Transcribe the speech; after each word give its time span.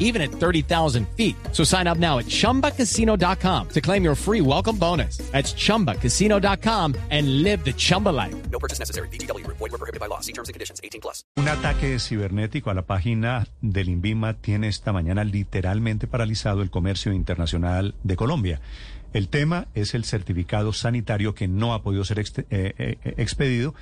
even 0.00 0.20
at 0.20 0.30
30,000 0.32 1.06
feet. 1.16 1.36
So 1.52 1.62
sign 1.62 1.86
up 1.86 1.98
now 1.98 2.18
at 2.18 2.26
chumbacasino.com 2.26 3.68
to 3.68 3.80
claim 3.80 4.02
your 4.02 4.16
free 4.16 4.40
welcome 4.40 4.76
bonus. 4.76 5.18
That's 5.30 5.54
chumbacasino.com 5.54 6.94
and 7.10 7.42
live 7.44 7.64
the 7.64 7.72
Chumba 7.72 8.10
life. 8.10 8.34
No 8.50 8.58
purchase 8.58 8.80
necessary. 8.80 9.06
BGW. 9.12 9.46
Void 9.46 9.60
were 9.70 9.78
prohibited 9.78 10.00
by 10.00 10.06
law. 10.08 10.20
See 10.20 10.32
terms 10.32 10.48
and 10.48 10.54
conditions. 10.54 10.80
18 10.82 11.00
plus. 11.00 11.24
Un 11.36 11.46
ataque 11.48 11.98
cibernético 12.00 12.70
a 12.70 12.74
la 12.74 12.82
página 12.82 13.46
del 13.60 13.88
INVIMA 13.88 14.34
tiene 14.34 14.68
esta 14.68 14.92
mañana 14.92 15.22
literalmente 15.24 16.06
paralizado 16.06 16.62
el 16.62 16.70
comercio 16.70 17.12
internacional 17.12 17.94
de 18.02 18.16
Colombia. 18.16 18.60
El 19.12 19.28
tema 19.28 19.66
es 19.74 19.94
el 19.94 20.04
certificado 20.04 20.72
sanitario 20.72 21.34
que 21.34 21.48
no 21.48 21.74
ha 21.74 21.82
podido 21.82 22.04
ser 22.04 22.18
exte- 22.18 22.46
eh, 22.50 22.74
eh, 22.78 23.14
expedido 23.16 23.74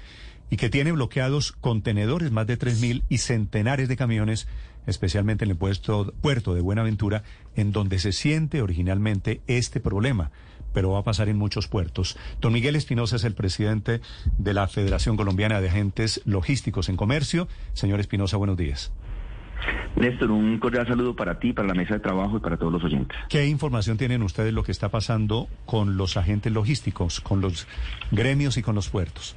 y 0.51 0.57
que 0.57 0.71
tiene 0.71 0.93
bloqueados 0.93 1.53
contenedores, 1.53 2.31
más 2.31 2.47
de 2.47 2.59
3.000 2.59 3.03
y 3.09 3.19
centenares 3.19 3.89
de 3.89 3.97
camiones, 3.97 4.49
especialmente 4.87 5.45
en 5.45 5.51
el 5.51 5.57
puesto- 5.57 6.13
puerto 6.21 6.55
de 6.55 6.61
Buenaventura, 6.61 7.23
en 7.57 7.73
donde 7.73 7.99
se 7.99 8.13
siente 8.13 8.63
originalmente 8.63 9.41
este 9.47 9.81
problema, 9.81 10.31
pero 10.73 10.91
va 10.93 11.01
a 11.01 11.05
pasar 11.05 11.29
en 11.29 11.37
muchos 11.37 11.67
puertos. 11.69 12.17
Don 12.41 12.53
Miguel 12.53 12.77
Espinosa 12.77 13.17
es 13.17 13.25
el 13.25 13.35
presidente 13.35 14.01
de 14.39 14.55
la 14.55 14.69
Federación 14.69 15.17
Colombiana 15.17 15.61
de 15.61 15.69
Agentes 15.69 16.23
Logísticos 16.25 16.89
en 16.89 16.97
Comercio. 16.97 17.49
Señor 17.75 18.01
Espinosa, 18.01 18.37
buenos 18.37 18.57
días. 18.57 18.93
Néstor, 19.97 20.31
un 20.31 20.59
cordial 20.61 20.87
saludo 20.87 21.17
para 21.17 21.41
ti, 21.41 21.53
para 21.53 21.67
la 21.69 21.75
mesa 21.75 21.95
de 21.95 22.01
trabajo 22.01 22.37
y 22.37 22.41
para 22.41 22.57
todos 22.57 22.73
los 22.73 22.85
oyentes. 22.85 23.19
¿Qué 23.29 23.47
información 23.47 23.97
tienen 23.99 24.23
ustedes 24.23 24.47
de 24.49 24.53
lo 24.53 24.63
que 24.63 24.71
está 24.71 24.89
pasando 24.89 25.49
con 25.67 25.97
los 25.97 26.17
agentes 26.17 26.53
logísticos, 26.53 27.21
con 27.21 27.41
los 27.41 27.67
gremios 28.13 28.57
y 28.57 28.63
con 28.63 28.77
los 28.77 28.89
puertos? 28.89 29.35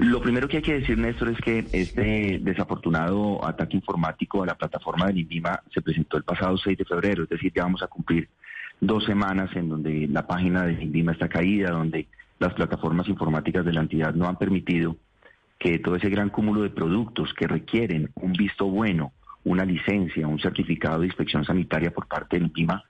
Lo 0.00 0.22
primero 0.22 0.48
que 0.48 0.56
hay 0.58 0.62
que 0.62 0.78
decir, 0.80 0.96
Néstor, 0.96 1.28
es 1.28 1.38
que 1.42 1.68
este 1.72 2.38
desafortunado 2.40 3.44
ataque 3.46 3.76
informático 3.76 4.42
a 4.42 4.46
la 4.46 4.54
plataforma 4.54 5.06
del 5.06 5.18
INVIMA 5.18 5.60
se 5.74 5.82
presentó 5.82 6.16
el 6.16 6.22
pasado 6.24 6.56
6 6.56 6.78
de 6.78 6.84
febrero, 6.86 7.24
es 7.24 7.28
decir, 7.28 7.52
ya 7.54 7.64
vamos 7.64 7.82
a 7.82 7.86
cumplir 7.86 8.28
dos 8.80 9.04
semanas 9.04 9.50
en 9.54 9.68
donde 9.68 10.08
la 10.08 10.26
página 10.26 10.64
del 10.64 10.82
INVIMA 10.82 11.12
está 11.12 11.28
caída, 11.28 11.70
donde 11.72 12.06
las 12.38 12.54
plataformas 12.54 13.08
informáticas 13.08 13.62
de 13.64 13.74
la 13.74 13.82
entidad 13.82 14.14
no 14.14 14.26
han 14.26 14.36
permitido 14.36 14.96
que 15.58 15.78
todo 15.80 15.96
ese 15.96 16.08
gran 16.08 16.30
cúmulo 16.30 16.62
de 16.62 16.70
productos 16.70 17.34
que 17.34 17.46
requieren 17.46 18.08
un 18.14 18.32
visto 18.32 18.66
bueno, 18.66 19.12
una 19.44 19.66
licencia, 19.66 20.26
un 20.26 20.40
certificado 20.40 21.00
de 21.00 21.06
inspección 21.08 21.44
sanitaria 21.44 21.90
por 21.90 22.06
parte 22.08 22.36
del 22.38 22.46
INVIMA 22.46 22.84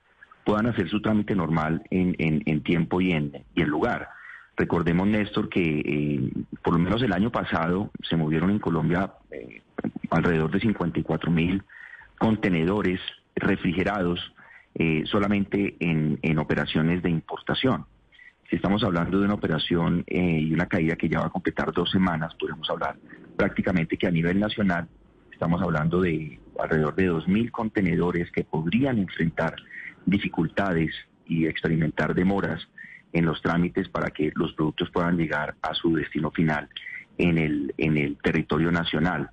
puedan 0.45 0.67
hacer 0.67 0.87
su 0.89 1.01
trámite 1.01 1.35
normal 1.35 1.83
en, 1.89 2.15
en- 2.19 2.41
en 2.45 2.63
tiempo 2.63 3.01
y 3.01 3.11
en, 3.11 3.33
y 3.53 3.61
en 3.63 3.67
lugar. 3.67 4.07
Recordemos, 4.57 5.07
Néstor, 5.07 5.49
que 5.49 5.79
eh, 5.79 6.31
por 6.63 6.73
lo 6.73 6.79
menos 6.79 7.01
el 7.01 7.13
año 7.13 7.31
pasado 7.31 7.89
se 8.07 8.17
movieron 8.17 8.51
en 8.51 8.59
Colombia 8.59 9.13
eh, 9.31 9.61
alrededor 10.09 10.51
de 10.51 10.59
54 10.59 11.31
mil 11.31 11.63
contenedores 12.19 12.99
refrigerados 13.35 14.19
eh, 14.75 15.03
solamente 15.05 15.75
en, 15.79 16.19
en 16.21 16.39
operaciones 16.39 17.01
de 17.01 17.09
importación. 17.09 17.85
Si 18.49 18.57
estamos 18.57 18.83
hablando 18.83 19.19
de 19.19 19.25
una 19.25 19.35
operación 19.35 20.03
y 20.07 20.53
una 20.53 20.65
caída 20.65 20.97
que 20.97 21.07
ya 21.07 21.21
va 21.21 21.27
a 21.27 21.29
completar 21.29 21.71
dos 21.71 21.89
semanas, 21.89 22.35
podemos 22.35 22.69
hablar 22.69 22.97
prácticamente 23.37 23.97
que 23.97 24.07
a 24.07 24.11
nivel 24.11 24.39
nacional 24.39 24.89
estamos 25.31 25.61
hablando 25.61 26.01
de 26.01 26.37
alrededor 26.59 26.93
de 26.95 27.09
2.000 27.09 27.49
contenedores 27.49 28.29
que 28.31 28.43
podrían 28.43 28.97
enfrentar 28.97 29.55
dificultades 30.05 30.93
y 31.25 31.47
experimentar 31.47 32.13
demoras 32.13 32.67
en 33.13 33.25
los 33.25 33.41
trámites 33.41 33.89
para 33.89 34.11
que 34.11 34.31
los 34.35 34.53
productos 34.53 34.89
puedan 34.91 35.17
llegar 35.17 35.55
a 35.61 35.73
su 35.73 35.95
destino 35.95 36.31
final 36.31 36.69
en 37.17 37.37
el, 37.37 37.73
en 37.77 37.97
el 37.97 38.17
territorio 38.17 38.71
nacional. 38.71 39.29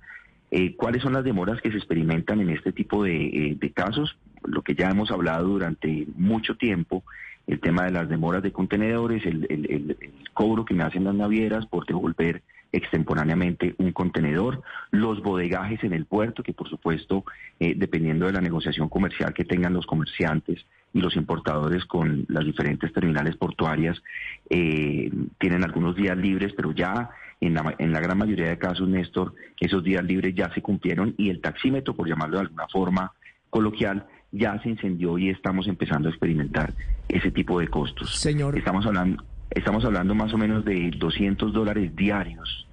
Eh, 0.51 0.75
¿Cuáles 0.75 1.03
son 1.03 1.13
las 1.13 1.23
demoras 1.23 1.61
que 1.61 1.71
se 1.71 1.77
experimentan 1.77 2.41
en 2.41 2.49
este 2.49 2.71
tipo 2.71 3.03
de, 3.03 3.27
eh, 3.27 3.57
de 3.59 3.71
casos? 3.71 4.17
Lo 4.43 4.61
que 4.61 4.75
ya 4.75 4.89
hemos 4.89 5.11
hablado 5.11 5.47
durante 5.47 6.07
mucho 6.15 6.55
tiempo, 6.55 7.03
el 7.45 7.59
tema 7.59 7.85
de 7.85 7.91
las 7.91 8.09
demoras 8.09 8.43
de 8.43 8.51
contenedores, 8.51 9.25
el 9.25 9.97
cobro 10.33 10.65
que 10.65 10.73
me 10.73 10.83
hacen 10.83 11.03
las 11.03 11.15
navieras 11.15 11.65
por 11.65 11.85
devolver 11.85 12.43
extemporáneamente 12.71 13.75
un 13.77 13.91
contenedor, 13.91 14.61
los 14.91 15.21
bodegajes 15.21 15.83
en 15.83 15.93
el 15.93 16.05
puerto, 16.05 16.43
que 16.43 16.53
por 16.53 16.69
supuesto, 16.69 17.25
eh, 17.59 17.73
dependiendo 17.75 18.25
de 18.25 18.33
la 18.33 18.41
negociación 18.41 18.89
comercial 18.89 19.33
que 19.33 19.45
tengan 19.45 19.73
los 19.73 19.85
comerciantes 19.85 20.65
y 20.93 21.01
los 21.01 21.15
importadores 21.15 21.85
con 21.85 22.25
las 22.29 22.45
diferentes 22.45 22.91
terminales 22.93 23.35
portuarias, 23.37 24.01
eh, 24.49 25.11
tienen 25.39 25.63
algunos 25.63 25.95
días 25.95 26.17
libres, 26.17 26.53
pero 26.55 26.71
ya 26.71 27.09
en 27.41 27.53
la, 27.53 27.75
en 27.77 27.91
la 27.91 27.99
gran 27.99 28.17
mayoría 28.17 28.49
de 28.49 28.57
casos, 28.57 28.87
Néstor, 28.87 29.33
esos 29.59 29.83
días 29.83 30.03
libres 30.03 30.33
ya 30.35 30.53
se 30.53 30.61
cumplieron 30.61 31.13
y 31.17 31.29
el 31.29 31.41
taxímetro, 31.41 31.95
por 31.95 32.07
llamarlo 32.07 32.37
de 32.37 32.43
alguna 32.43 32.67
forma 32.67 33.11
coloquial, 33.49 34.05
ya 34.31 34.59
se 34.61 34.69
incendió 34.69 35.17
y 35.17 35.29
estamos 35.29 35.67
empezando 35.67 36.07
a 36.07 36.11
experimentar 36.11 36.73
ese 37.07 37.31
tipo 37.31 37.59
de 37.59 37.67
costos. 37.67 38.19
Señor. 38.19 38.57
Estamos 38.57 38.85
hablando, 38.85 39.23
estamos 39.49 39.83
hablando 39.85 40.13
más 40.15 40.33
o 40.33 40.37
menos 40.37 40.65
de 40.65 40.91
200 40.95 41.51
dólares 41.53 41.95
diarios, 41.95 42.67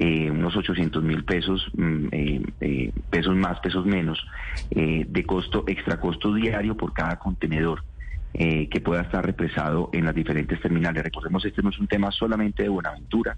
eh, 0.00 0.30
unos 0.30 0.56
800 0.56 1.02
mil 1.02 1.24
pesos, 1.24 1.68
mm, 1.74 2.06
eh, 2.10 2.42
eh, 2.62 2.92
pesos 3.10 3.36
más, 3.36 3.60
pesos 3.60 3.84
menos, 3.84 4.26
eh, 4.70 5.04
de 5.06 5.26
costo, 5.26 5.64
extra 5.66 6.00
costo 6.00 6.32
diario 6.32 6.74
por 6.74 6.94
cada 6.94 7.18
contenedor 7.18 7.84
eh, 8.32 8.66
que 8.70 8.80
pueda 8.80 9.02
estar 9.02 9.24
represado 9.24 9.90
en 9.92 10.06
las 10.06 10.14
diferentes 10.14 10.58
terminales. 10.58 11.04
Recordemos, 11.04 11.44
este 11.44 11.62
no 11.62 11.68
es 11.68 11.78
un 11.78 11.86
tema 11.86 12.10
solamente 12.12 12.62
de 12.62 12.70
Buenaventura, 12.70 13.36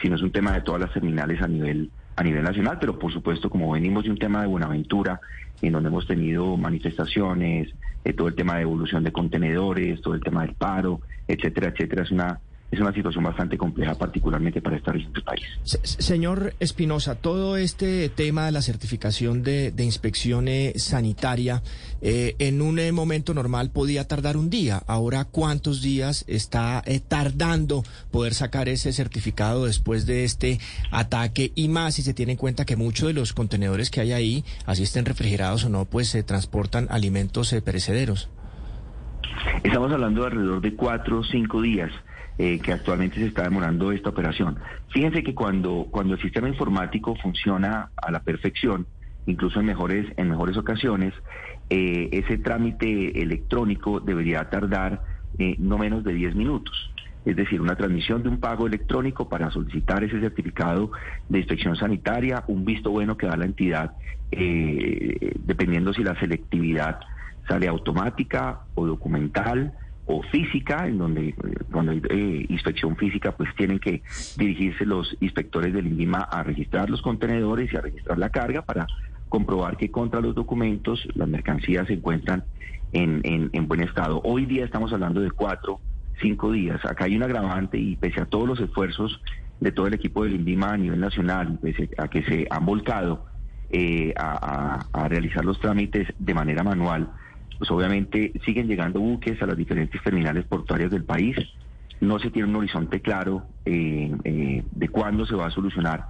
sino 0.00 0.16
es 0.16 0.22
un 0.22 0.32
tema 0.32 0.52
de 0.52 0.62
todas 0.62 0.80
las 0.80 0.92
terminales 0.94 1.42
a 1.42 1.46
nivel 1.46 1.90
a 2.16 2.22
nivel 2.24 2.42
nacional, 2.42 2.78
pero 2.80 2.98
por 2.98 3.12
supuesto 3.12 3.48
como 3.48 3.70
venimos 3.70 4.02
de 4.04 4.10
un 4.10 4.18
tema 4.18 4.40
de 4.40 4.48
Buenaventura, 4.48 5.20
en 5.60 5.72
donde 5.72 5.88
hemos 5.88 6.06
tenido 6.06 6.56
manifestaciones, 6.56 7.68
eh, 8.04 8.12
todo 8.14 8.28
el 8.28 8.34
tema 8.34 8.56
de 8.56 8.62
evolución 8.62 9.04
de 9.04 9.12
contenedores, 9.12 10.00
todo 10.00 10.14
el 10.14 10.20
tema 10.20 10.42
del 10.42 10.54
paro, 10.54 11.00
etcétera, 11.28 11.68
etcétera, 11.68 12.02
es 12.02 12.10
una 12.10 12.40
es 12.70 12.80
una 12.80 12.92
situación 12.92 13.24
bastante 13.24 13.56
compleja, 13.56 13.94
particularmente 13.94 14.60
para 14.60 14.76
esta 14.76 14.92
región 14.92 15.12
del 15.12 15.22
país. 15.22 15.42
Se- 15.64 15.80
Señor 15.84 16.54
Espinosa, 16.60 17.14
todo 17.14 17.56
este 17.56 18.08
tema 18.10 18.44
de 18.46 18.52
la 18.52 18.60
certificación 18.62 19.42
de, 19.42 19.70
de 19.72 19.84
inspección 19.84 20.46
sanitaria 20.76 21.62
eh, 22.02 22.36
en 22.38 22.60
un 22.60 22.78
eh, 22.78 22.92
momento 22.92 23.32
normal 23.34 23.70
podía 23.70 24.06
tardar 24.06 24.36
un 24.36 24.50
día. 24.50 24.82
Ahora, 24.86 25.24
¿cuántos 25.24 25.80
días 25.82 26.24
está 26.28 26.82
eh, 26.86 27.00
tardando 27.00 27.84
poder 28.10 28.34
sacar 28.34 28.68
ese 28.68 28.92
certificado 28.92 29.64
después 29.64 30.04
de 30.06 30.24
este 30.24 30.60
ataque? 30.90 31.52
Y 31.54 31.68
más 31.68 31.94
si 31.94 32.02
se 32.02 32.14
tiene 32.14 32.32
en 32.32 32.38
cuenta 32.38 32.64
que 32.64 32.76
muchos 32.76 33.08
de 33.08 33.14
los 33.14 33.32
contenedores 33.32 33.90
que 33.90 34.00
hay 34.00 34.12
ahí, 34.12 34.44
así 34.66 34.82
estén 34.82 35.04
refrigerados 35.06 35.64
o 35.64 35.68
no, 35.70 35.86
pues 35.86 36.08
se 36.08 36.22
transportan 36.22 36.86
alimentos 36.90 37.54
perecederos. 37.64 38.28
Estamos 39.62 39.92
hablando 39.92 40.20
de 40.20 40.26
alrededor 40.28 40.60
de 40.60 40.74
cuatro 40.74 41.18
o 41.18 41.24
cinco 41.24 41.60
días 41.60 41.90
eh, 42.38 42.60
que 42.60 42.72
actualmente 42.72 43.16
se 43.16 43.26
está 43.26 43.42
demorando 43.42 43.90
esta 43.90 44.10
operación. 44.10 44.56
Fíjense 44.90 45.24
que 45.24 45.34
cuando, 45.34 45.88
cuando 45.90 46.14
el 46.14 46.20
sistema 46.20 46.48
informático 46.48 47.16
funciona 47.16 47.90
a 47.96 48.10
la 48.12 48.20
perfección, 48.20 48.86
incluso 49.26 49.58
en 49.58 49.66
mejores, 49.66 50.06
en 50.16 50.30
mejores 50.30 50.56
ocasiones, 50.56 51.12
eh, 51.70 52.08
ese 52.12 52.38
trámite 52.38 53.20
electrónico 53.20 53.98
debería 53.98 54.48
tardar 54.48 55.02
eh, 55.38 55.56
no 55.58 55.76
menos 55.76 56.04
de 56.04 56.14
10 56.14 56.36
minutos. 56.36 56.92
Es 57.24 57.34
decir, 57.34 57.60
una 57.60 57.74
transmisión 57.74 58.22
de 58.22 58.28
un 58.28 58.38
pago 58.38 58.68
electrónico 58.68 59.28
para 59.28 59.50
solicitar 59.50 60.04
ese 60.04 60.20
certificado 60.20 60.92
de 61.28 61.38
inspección 61.40 61.74
sanitaria, 61.74 62.44
un 62.46 62.64
visto 62.64 62.90
bueno 62.90 63.16
que 63.16 63.26
da 63.26 63.36
la 63.36 63.44
entidad, 63.44 63.92
eh, 64.30 65.32
dependiendo 65.44 65.92
si 65.92 66.04
la 66.04 66.18
selectividad 66.20 67.00
sale 67.48 67.66
automática 67.68 68.60
o 68.74 68.86
documental 68.86 69.72
o 70.04 70.22
física, 70.22 70.86
en 70.86 70.98
donde 70.98 71.28
eh, 71.28 71.34
cuando 71.72 71.92
hay 71.92 72.02
eh, 72.10 72.46
inspección 72.48 72.96
física, 72.96 73.32
pues 73.32 73.50
tienen 73.56 73.78
que 73.78 74.02
dirigirse 74.36 74.86
los 74.86 75.16
inspectores 75.20 75.72
del 75.74 75.86
INVIMA 75.86 76.20
a 76.20 76.42
registrar 76.42 76.88
los 76.90 77.02
contenedores 77.02 77.72
y 77.72 77.76
a 77.76 77.80
registrar 77.82 78.18
la 78.18 78.30
carga 78.30 78.62
para 78.62 78.86
comprobar 79.28 79.76
que 79.76 79.90
contra 79.90 80.20
los 80.20 80.34
documentos 80.34 81.06
las 81.14 81.28
mercancías 81.28 81.86
se 81.86 81.94
encuentran 81.94 82.44
en, 82.92 83.20
en- 83.24 83.50
en 83.52 83.68
buen 83.68 83.82
estado. 83.82 84.20
Hoy 84.24 84.46
día 84.46 84.64
estamos 84.64 84.92
hablando 84.94 85.20
de 85.20 85.30
cuatro, 85.30 85.80
cinco 86.22 86.52
días. 86.52 86.82
Acá 86.86 87.04
hay 87.04 87.16
un 87.16 87.22
agravante 87.22 87.76
y 87.78 87.96
pese 87.96 88.22
a 88.22 88.24
todos 88.26 88.48
los 88.48 88.60
esfuerzos 88.60 89.20
de 89.60 89.72
todo 89.72 89.88
el 89.88 89.94
equipo 89.94 90.24
del 90.24 90.36
INVIMA 90.36 90.72
a 90.72 90.76
nivel 90.78 91.00
nacional, 91.00 91.58
pese 91.60 91.90
a 91.98 92.08
que 92.08 92.22
se 92.22 92.46
han 92.48 92.64
volcado 92.64 93.26
eh, 93.70 94.14
a- 94.16 94.86
a 94.90 95.08
realizar 95.08 95.44
los 95.44 95.60
trámites 95.60 96.08
de 96.18 96.32
manera 96.32 96.62
manual, 96.62 97.10
pues 97.58 97.70
obviamente 97.70 98.32
siguen 98.44 98.68
llegando 98.68 99.00
buques 99.00 99.40
a 99.42 99.46
las 99.46 99.56
diferentes 99.56 100.02
terminales 100.02 100.44
portuarias 100.44 100.90
del 100.90 101.04
país. 101.04 101.36
No 102.00 102.18
se 102.18 102.30
tiene 102.30 102.48
un 102.48 102.56
horizonte 102.56 103.00
claro 103.00 103.42
eh, 103.64 104.12
eh, 104.24 104.62
de 104.70 104.88
cuándo 104.88 105.26
se 105.26 105.34
va 105.34 105.46
a 105.46 105.50
solucionar 105.50 106.06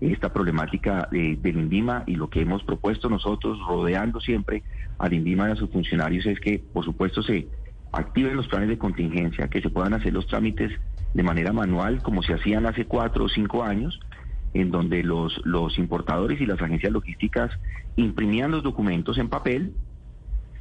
esta 0.00 0.32
problemática 0.32 1.08
eh, 1.12 1.36
del 1.40 1.58
INVIMA 1.58 2.04
y 2.06 2.16
lo 2.16 2.28
que 2.28 2.40
hemos 2.40 2.62
propuesto 2.64 3.08
nosotros, 3.08 3.58
rodeando 3.66 4.20
siempre 4.20 4.62
al 4.98 5.12
INVIMA 5.12 5.48
y 5.48 5.52
a 5.52 5.56
sus 5.56 5.70
funcionarios, 5.70 6.26
es 6.26 6.40
que, 6.40 6.58
por 6.58 6.84
supuesto, 6.84 7.22
se 7.22 7.48
activen 7.92 8.36
los 8.36 8.48
planes 8.48 8.68
de 8.68 8.78
contingencia, 8.78 9.48
que 9.48 9.60
se 9.60 9.70
puedan 9.70 9.94
hacer 9.94 10.12
los 10.12 10.26
trámites 10.26 10.72
de 11.14 11.22
manera 11.22 11.52
manual, 11.52 12.02
como 12.02 12.22
se 12.22 12.34
hacían 12.34 12.66
hace 12.66 12.84
cuatro 12.84 13.24
o 13.24 13.28
cinco 13.28 13.64
años, 13.64 13.98
en 14.54 14.70
donde 14.70 15.02
los, 15.02 15.40
los 15.44 15.78
importadores 15.78 16.40
y 16.40 16.46
las 16.46 16.60
agencias 16.60 16.92
logísticas 16.92 17.50
imprimían 17.96 18.50
los 18.50 18.62
documentos 18.62 19.18
en 19.18 19.28
papel, 19.28 19.72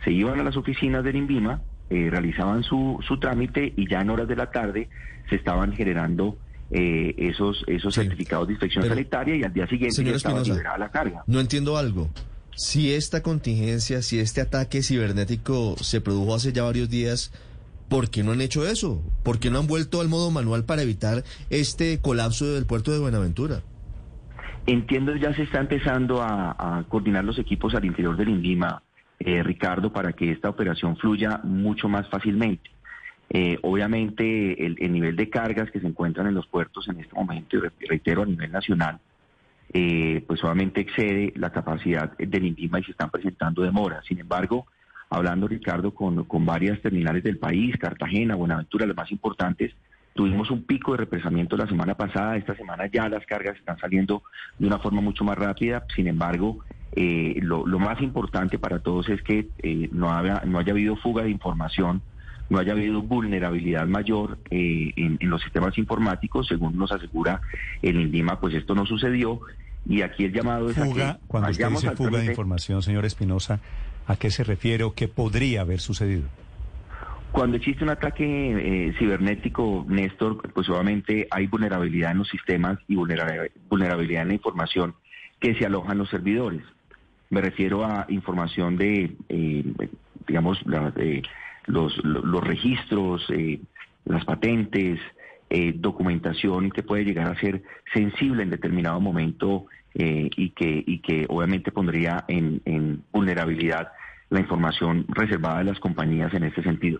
se 0.04 0.12
iban 0.12 0.40
a 0.40 0.44
las 0.44 0.58
oficinas 0.58 1.04
del 1.04 1.16
INVIMA, 1.16 1.62
eh, 1.90 2.10
realizaban 2.10 2.64
su, 2.64 3.00
su 3.08 3.20
trámite 3.20 3.74
y 3.78 3.88
ya 3.90 4.02
en 4.02 4.10
horas 4.10 4.28
de 4.28 4.36
la 4.36 4.52
tarde 4.52 4.90
se 5.30 5.36
estaban 5.36 5.74
generando 5.74 6.38
eh, 6.72 7.16
esos, 7.18 7.64
esos 7.68 7.94
Sí, 7.94 8.02
certificados 8.02 8.48
de 8.48 8.54
inspección 8.54 8.82
pero, 8.84 8.96
sanitaria 8.96 9.36
y 9.38 9.44
al 9.44 9.54
día 9.54 9.68
siguiente 9.68 10.04
ya 10.04 10.12
estaba 10.12 10.42
liberada 10.42 10.78
la 10.78 10.90
carga. 10.92 11.24
no 11.28 11.40
entiendo 11.40 11.78
algo. 11.78 12.10
Si 12.56 12.92
esta 12.94 13.22
contingencia, 13.22 14.02
si 14.02 14.20
este 14.20 14.42
ataque 14.42 14.82
cibernético 14.82 15.76
se 15.78 16.02
produjo 16.02 16.34
hace 16.36 16.52
ya 16.52 16.64
varios 16.64 16.90
días, 16.90 17.32
¿por 17.88 18.10
qué 18.10 18.24
no 18.24 18.32
han 18.32 18.42
hecho 18.42 18.68
eso? 18.68 19.02
¿Por 19.24 19.40
qué 19.40 19.50
no 19.52 19.60
han 19.60 19.68
vuelto 19.68 20.02
al 20.02 20.10
modo 20.10 20.32
manual 20.32 20.66
para 20.66 20.82
evitar 20.82 21.24
este 21.52 22.00
colapso 22.02 22.46
del 22.54 22.66
puerto 22.66 22.92
de 22.92 23.00
Buenaventura? 23.00 23.62
Entiendo 24.66 25.16
ya 25.16 25.34
se 25.34 25.44
está 25.44 25.60
empezando 25.60 26.22
a, 26.22 26.52
a 26.80 26.84
coordinar 26.90 27.24
los 27.24 27.40
equipos 27.40 27.74
al 27.76 27.86
interior 27.86 28.18
del 28.18 28.28
INVIMA, 28.30 28.82
eh, 29.19 29.44
Ricardo, 29.44 29.92
para 29.92 30.14
que 30.14 30.31
esta 30.31 30.50
operación 30.50 30.98
fluya 30.98 31.42
mucho 31.44 31.90
más 31.90 32.08
fácilmente. 32.10 32.69
Eh, 33.30 33.58
obviamente 33.62 34.66
el, 34.66 34.78
el 34.80 34.92
nivel 34.92 35.16
de 35.16 35.30
cargas 35.30 35.69
que 35.72 35.81
se 35.81 35.88
encuentran 35.88 36.28
en 36.28 36.34
los 36.34 36.48
puertos 36.48 36.88
en 36.88 37.00
este 37.00 37.14
momento, 37.14 37.58
y 37.58 37.60
re- 37.60 37.72
reitero 37.90 38.24
a 38.24 38.25
nivel 38.25 38.52
nacional, 38.52 39.00
eh, 39.74 40.24
pues 40.25 40.42
obviamente 40.44 40.80
excede 40.80 41.34
la 41.36 41.52
capacidad 41.52 42.18
del 42.18 42.46
INVIMA 42.46 42.80
y 42.80 42.84
se 42.84 42.92
están 42.92 43.10
presentando 43.10 43.64
demoras. 43.64 44.06
Sin 44.06 44.19
embargo, 44.19 44.66
hablando 45.10 45.48
Ricardo 45.48 45.94
con, 45.94 46.24
con 46.24 46.46
varias 46.46 46.81
terminales 46.81 47.22
del 47.24 47.38
país, 47.38 47.75
Cartagena, 47.78 48.36
Buenaventura, 48.36 48.86
las 48.86 48.96
más 48.96 49.12
importantes, 49.12 49.74
tuvimos 50.14 50.50
un 50.50 50.64
pico 50.64 50.94
de 50.94 51.00
represamiento 51.00 51.58
la 51.58 51.68
semana 51.68 51.96
pasada, 51.96 52.38
esta 52.38 52.56
semana 52.56 52.88
ya 52.88 53.10
las 53.10 53.25
cargas 53.25 53.58
están 53.58 53.78
saliendo 53.78 54.24
de 54.58 54.68
una 54.68 54.80
forma 54.80 55.02
mucho 55.02 55.24
más 55.24 55.38
rápida, 55.38 55.86
sin 55.96 56.08
embargo, 56.08 56.60
eh, 56.94 57.39
lo, 57.42 57.66
lo 57.68 57.80
más 57.80 58.01
importante 58.01 58.57
para 58.60 58.80
todos 58.80 59.10
es 59.10 59.22
que 59.22 59.50
eh, 59.62 59.89
no, 59.92 60.12
haya, 60.13 60.42
no 60.45 60.60
haya 60.60 60.72
habido 60.72 60.95
fuga 60.95 61.24
de 61.24 61.30
información, 61.30 62.01
no 62.50 62.60
haya 62.60 62.72
habido 62.74 63.01
vulnerabilidad 63.01 63.86
mayor 63.88 64.38
eh, 64.50 64.92
en, 64.95 65.18
en 65.19 65.30
los 65.30 65.42
sistemas 65.42 65.78
informáticos, 65.78 66.48
según 66.48 66.78
nos 66.78 66.92
asegura 66.92 67.42
el 67.81 68.00
INDIMA, 68.00 68.39
pues 68.39 68.56
esto 68.56 68.74
no 68.74 68.86
sucedió 68.86 69.42
y 69.86 70.01
aquí 70.01 70.25
el 70.25 70.34
llamado 70.34 70.69
es 70.69 70.78
a 70.78 70.86
Fuga, 70.86 71.13
que 71.13 71.28
cuando 71.28 71.50
usted 71.51 71.69
dice 71.69 71.92
fuga 71.92 72.19
de 72.19 72.25
información, 72.25 72.81
señor 72.81 73.06
Espinosa, 73.06 73.60
¿a 74.06 74.16
qué 74.16 74.31
se 74.31 74.44
refiere 74.44 74.83
o 74.83 74.94
qué 74.94 75.07
podría 75.07 75.62
haber 75.62 75.80
sucedido? 75.80 76.24
Cuando 77.31 77.57
existe 77.57 77.83
un 77.83 77.90
ataque 77.90 78.24
eh, 78.88 78.94
cibernético, 78.98 79.86
Néstor, 79.88 80.42
pues 80.54 80.68
obviamente 80.69 81.28
hay 81.30 81.45
vulnerabilidad 81.48 82.12
en 82.12 82.19
los 82.19 82.30
sistemas 82.30 82.80
y 82.88 82.95
vulnera- 82.95 83.50
vulnerabilidad 83.69 84.22
en 84.24 84.30
la 84.30 84.33
información 84.33 84.95
que 85.40 85.54
se 85.56 85.66
aloja 85.66 85.92
en 85.92 86.00
los 86.00 86.10
servidores. 86.10 86.63
Me 87.30 87.42
refiero 87.42 87.86
a 87.86 88.06
información 88.10 88.78
de, 88.78 89.16
eh, 89.30 89.64
digamos, 90.28 90.66
la- 90.66 90.94
eh, 90.98 91.22
los, 91.66 91.98
lo- 92.04 92.22
los 92.26 92.44
registros, 92.44 93.26
eh, 93.30 93.60
las 94.06 94.24
patentes, 94.26 95.00
eh, 95.50 95.74
documentación 95.76 96.72
que 96.72 96.84
puede 96.84 97.06
llegar 97.06 97.28
a 97.28 97.40
ser 97.40 97.62
sensible 97.94 98.44
en 98.44 98.50
determinado 98.50 99.00
momento 99.00 99.66
eh, 99.94 100.30
y, 100.36 100.50
que, 100.52 100.84
y 100.86 101.00
que 101.00 101.26
obviamente 101.30 101.72
pondría 101.72 102.26
en, 102.28 102.62
en 102.66 103.04
vulnerabilidad 103.12 103.90
la 104.30 104.40
información 104.42 105.06
reservada 105.10 105.60
de 105.60 105.66
las 105.66 105.80
compañías 105.80 106.34
en 106.34 106.44
ese 106.44 106.62
sentido. 106.64 107.00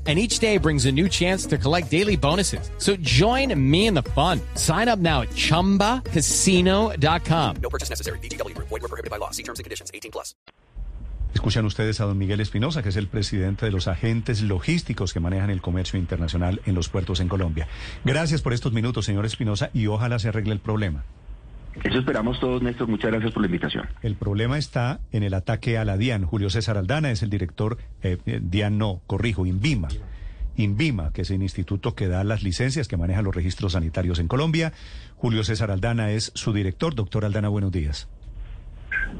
And 0.07 0.17
each 0.17 0.39
day 0.39 0.57
brings 0.57 0.87
a 0.87 0.91
new 0.91 1.07
chance 1.07 1.45
to 1.45 1.59
collect 1.59 1.91
daily 1.91 2.17
bonuses. 2.17 2.71
So 2.79 2.95
join 3.01 3.53
me 3.71 3.85
in 3.85 3.93
the 3.93 4.01
fun. 4.01 4.41
Sign 4.55 4.89
up 4.89 4.97
now 4.97 5.21
at 5.21 5.29
chumbacasino.com. 5.35 7.55
No 7.61 7.69
purchase 7.69 7.91
necessary. 7.91 8.17
VGW 8.17 8.55
Group. 8.55 8.69
Void 8.69 8.81
were 8.81 8.89
prohibited 8.89 9.11
by 9.11 9.17
law. 9.17 9.29
See 9.29 9.43
terms 9.43 9.59
and 9.59 9.63
conditions. 9.63 9.91
18 9.93 10.11
plus. 10.11 10.33
Escuchan 11.33 11.65
ustedes 11.65 11.99
a 12.01 12.05
don 12.05 12.17
Miguel 12.17 12.41
Espinosa, 12.41 12.83
que 12.83 12.89
es 12.89 12.97
el 12.97 13.07
presidente 13.07 13.65
de 13.65 13.71
los 13.71 13.87
agentes 13.87 14.41
logísticos 14.41 15.13
que 15.13 15.21
manejan 15.21 15.49
el 15.49 15.61
comercio 15.61 15.97
internacional 15.97 16.61
en 16.65 16.75
los 16.75 16.89
puertos 16.89 17.21
en 17.21 17.29
Colombia. 17.29 17.69
Gracias 18.03 18.41
por 18.41 18.51
estos 18.53 18.73
minutos, 18.73 19.05
señor 19.05 19.25
Espinosa, 19.25 19.69
y 19.73 19.87
ojalá 19.87 20.19
se 20.19 20.27
arregle 20.27 20.51
el 20.53 20.59
problema. 20.59 21.05
Eso 21.83 21.99
esperamos 21.99 22.39
todos, 22.39 22.61
Néstor. 22.61 22.87
Muchas 22.87 23.11
gracias 23.11 23.31
por 23.31 23.41
la 23.41 23.47
invitación. 23.47 23.87
El 24.01 24.15
problema 24.15 24.57
está 24.57 24.99
en 25.11 25.23
el 25.23 25.33
ataque 25.33 25.77
a 25.77 25.85
la 25.85 25.97
DIAN. 25.97 26.25
Julio 26.25 26.49
César 26.49 26.77
Aldana 26.77 27.11
es 27.11 27.23
el 27.23 27.29
director, 27.29 27.77
eh, 28.03 28.17
eh, 28.25 28.39
DIAN 28.41 28.77
no, 28.77 29.01
corrijo, 29.07 29.45
INVIMA. 29.45 29.87
INVIMA, 30.57 31.13
que 31.13 31.21
es 31.21 31.31
el 31.31 31.41
instituto 31.41 31.95
que 31.95 32.07
da 32.07 32.23
las 32.23 32.43
licencias, 32.43 32.87
que 32.87 32.97
maneja 32.97 33.21
los 33.21 33.33
registros 33.33 33.73
sanitarios 33.73 34.19
en 34.19 34.27
Colombia. 34.27 34.73
Julio 35.15 35.43
César 35.43 35.71
Aldana 35.71 36.11
es 36.11 36.31
su 36.35 36.51
director. 36.53 36.93
Doctor 36.93 37.25
Aldana, 37.25 37.47
buenos 37.47 37.71
días. 37.71 38.09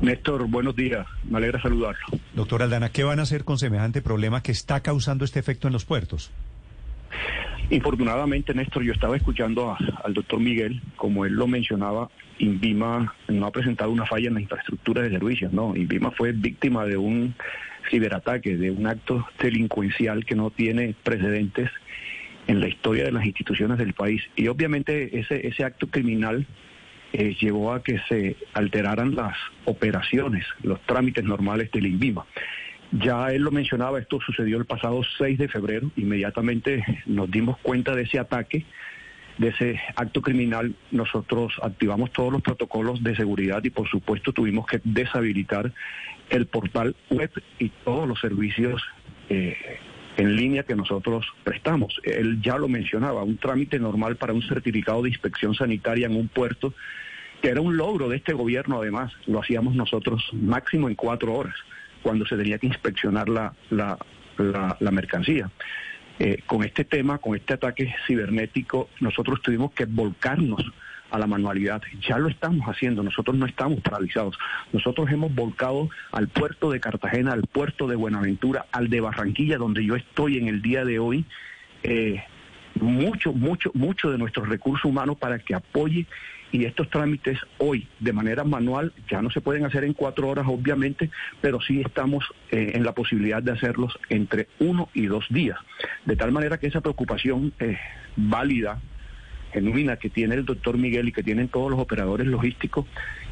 Néstor, 0.02 0.48
buenos 0.48 0.76
días. 0.76 1.08
Me 1.24 1.38
alegra 1.38 1.62
saludarlo. 1.62 2.06
Doctor 2.36 2.64
Aldana, 2.64 2.90
¿qué 2.90 3.04
van 3.04 3.20
a 3.20 3.24
hacer 3.24 3.46
con 3.46 3.58
semejante 3.58 4.02
problema 4.02 4.44
que 4.44 4.52
está 4.52 4.82
causando 4.82 5.26
este 5.26 5.40
efecto 5.40 5.68
en 5.68 5.74
los 5.74 5.86
puertos? 5.86 6.32
Infortunadamente, 7.72 8.54
Néstor, 8.54 8.84
yo 8.84 8.92
estaba 8.92 9.16
escuchando 9.16 9.72
a- 9.72 9.78
al 10.04 10.14
doctor 10.14 10.42
Miguel, 10.42 10.82
como 10.98 11.26
él 11.26 11.34
lo 11.34 11.48
mencionaba, 11.48 12.10
Invima 12.40 13.16
no 13.30 13.46
ha 13.46 13.52
presentado 13.52 13.92
una 13.92 14.06
falla 14.06 14.28
en 14.28 14.34
la 14.34 14.42
infraestructura 14.42 15.04
de 15.04 15.10
servicios, 15.12 15.54
no. 15.54 15.74
Invima 15.76 16.12
fue 16.12 16.34
víctima 16.34 16.86
de 16.86 16.98
un 16.98 17.34
ciberataque, 17.90 18.58
de 18.58 18.72
un 18.72 18.88
acto 18.88 19.26
delincuencial 19.40 20.26
que 20.26 20.36
no 20.36 20.50
tiene 20.50 20.96
precedentes 21.02 21.70
en 22.48 22.60
la 22.60 22.68
historia 22.68 23.06
de 23.06 23.14
las 23.14 23.26
instituciones 23.26 23.78
del 23.78 23.94
país. 23.94 24.22
Y 24.36 24.48
obviamente 24.50 25.18
ese, 25.18 25.48
ese 25.48 25.64
acto 25.64 25.88
criminal 25.88 26.46
eh, 27.14 27.38
llevó 27.40 27.74
a 27.74 27.84
que 27.84 28.00
se 28.10 28.36
alteraran 28.54 29.16
las 29.16 29.38
operaciones, 29.66 30.46
los 30.64 30.82
trámites 30.82 31.24
normales 31.24 31.72
del 31.72 31.86
INVIMA. 31.86 32.26
Ya 32.92 33.28
él 33.32 33.44
lo 33.44 33.52
mencionaba, 33.52 34.00
esto 34.00 34.20
sucedió 34.20 34.58
el 34.58 34.66
pasado 34.66 35.02
6 35.18 35.38
de 35.38 35.48
febrero, 35.48 35.92
inmediatamente 35.96 36.84
nos 37.06 37.32
dimos 37.32 37.58
cuenta 37.60 37.96
de 37.96 38.04
ese 38.04 38.20
ataque, 38.20 38.66
de 39.38 39.48
ese 39.48 39.80
acto 39.96 40.22
criminal, 40.22 40.76
nosotros 40.92 41.54
activamos 41.64 42.12
todos 42.12 42.34
los 42.34 42.42
protocolos 42.42 43.02
de 43.02 43.16
seguridad 43.16 43.64
y 43.64 43.70
por 43.70 43.90
supuesto 43.90 44.34
tuvimos 44.34 44.66
que 44.68 44.82
deshabilitar 44.84 45.72
el 46.30 46.48
portal 46.48 46.96
web 47.10 47.32
y 47.60 47.70
todos 47.86 48.08
los 48.08 48.20
servicios 48.20 48.82
eh, 49.30 49.56
en 50.18 50.36
línea 50.36 50.64
que 50.64 50.76
nosotros 50.76 51.26
prestamos. 51.46 51.98
Él 52.04 52.42
ya 52.42 52.58
lo 52.58 52.68
mencionaba, 52.68 53.24
un 53.24 53.38
trámite 53.38 53.80
normal 53.80 54.18
para 54.18 54.34
un 54.34 54.42
certificado 54.42 55.04
de 55.04 55.10
inspección 55.10 55.56
sanitaria 55.56 56.08
en 56.08 56.16
un 56.18 56.28
puerto, 56.28 56.74
que 57.42 57.50
era 57.50 57.62
un 57.62 57.78
logro 57.78 58.10
de 58.10 58.18
este 58.18 58.34
gobierno 58.34 58.82
además, 58.82 59.14
lo 59.28 59.40
hacíamos 59.40 59.76
nosotros 59.76 60.22
máximo 60.34 60.90
en 60.90 60.96
cuatro 60.96 61.34
horas, 61.34 61.56
cuando 62.02 62.26
se 62.26 62.38
tenía 62.38 62.58
que 62.58 62.68
inspeccionar 62.68 63.30
la, 63.30 63.54
la, 63.70 63.98
la, 64.38 64.92
mercancía. 64.92 65.50
Eh, 66.20 66.40
con 66.46 66.64
este 66.64 66.84
tema, 66.84 67.18
con 67.18 67.36
este 67.36 67.54
ataque 67.54 67.94
cibernético, 68.08 68.90
nosotros 69.00 69.42
tuvimos 69.42 69.72
que 69.72 69.86
volcarnos 69.86 70.72
a 71.10 71.20
la 71.20 71.28
manualidad. 71.28 71.82
Ya 72.08 72.18
lo 72.18 72.30
estamos 72.30 72.66
haciendo, 72.68 73.04
nosotros 73.04 73.36
no 73.36 73.46
estamos 73.46 73.82
paralizados. 73.82 74.38
Nosotros 74.72 75.12
hemos 75.12 75.34
volcado 75.34 75.90
al 76.12 76.28
puerto 76.28 76.72
de 76.72 76.80
Cartagena, 76.80 77.34
al 77.34 77.44
puerto 77.44 77.88
de 77.88 77.96
Buenaventura, 77.96 78.66
al 78.72 78.90
de 78.90 79.02
Barranquilla, 79.02 79.58
donde 79.58 79.86
yo 79.86 79.96
estoy 79.96 80.38
en 80.38 80.48
el 80.48 80.62
día 80.62 80.86
de 80.86 81.00
hoy, 81.00 81.26
eh, 81.84 82.24
mucho, 82.76 83.34
mucho, 83.34 83.72
mucho 83.74 84.10
de 84.10 84.18
nuestro 84.18 84.46
recurso 84.46 84.88
humano 84.88 85.16
para 85.16 85.40
que 85.40 85.54
apoye 85.54 86.08
y 86.52 86.66
estos 86.66 86.90
trámites 86.90 87.40
hoy 87.58 87.88
de 88.00 88.14
manera 88.14 88.44
manual 88.44 88.94
ya 89.10 89.22
no 89.22 89.30
se 89.32 89.42
pueden 89.42 89.66
hacer 89.66 89.84
en 89.84 89.94
cuatro 89.94 90.30
horas 90.30 90.46
obviamente, 90.48 91.10
pero 91.40 91.62
sí 91.62 91.82
estamos 91.82 92.26
eh, 92.52 92.72
en 92.76 92.84
la 92.84 92.94
posibilidad 92.94 93.42
de 93.42 93.52
hacerlos 93.52 93.98
entre 94.10 94.48
uno 94.60 94.90
y 94.94 95.06
dos 95.06 95.26
días. 95.30 95.58
De 96.06 96.16
tal 96.16 96.32
manera 96.32 96.58
que 96.58 96.68
esa 96.68 96.82
preocupación 96.82 97.54
eh, 97.60 97.78
válida, 98.16 98.82
genuina 99.54 99.98
que 99.98 100.10
tiene 100.10 100.36
el 100.36 100.46
doctor 100.46 100.78
Miguel 100.78 101.10
y 101.10 101.12
que 101.12 101.24
tienen 101.24 101.48
todos 101.48 101.72
los 101.72 101.80
operadores 101.80 102.28
logísticos, 102.28 102.86